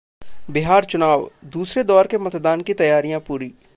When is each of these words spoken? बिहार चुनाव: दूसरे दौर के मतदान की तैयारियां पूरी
बिहार 0.51 0.85
चुनाव: 0.85 1.29
दूसरे 1.47 1.83
दौर 1.83 2.07
के 2.07 2.17
मतदान 2.17 2.61
की 2.61 2.73
तैयारियां 2.73 3.19
पूरी 3.19 3.53